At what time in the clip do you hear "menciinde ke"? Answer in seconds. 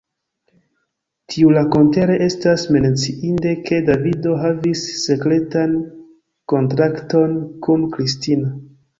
2.75-3.79